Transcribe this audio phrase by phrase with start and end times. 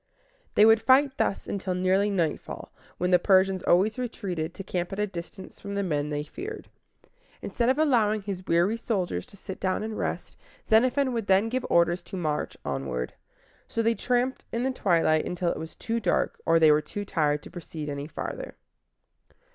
[0.55, 4.97] They would fight thus until nearly nightfall, when the Persians always retreated, to camp at
[4.97, 6.69] a distance from the men they feared.
[7.43, 10.37] Instead of allowing his weary soldiers to sit down and rest,
[10.67, 13.13] Xenophon would then give orders to march onward.
[13.67, 17.05] So they tramped in the twilight until it was too dark or they were too
[17.05, 18.55] tired to proceed any farther.